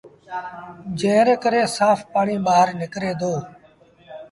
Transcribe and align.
جݩهݩ 0.99 1.25
ري 1.27 1.35
ڪري 1.43 1.61
سآڦ 1.75 1.99
پآڻيٚ 2.13 2.43
ٻآهر 2.45 2.67
نڪري 2.81 3.11
دو۔ 3.19 3.33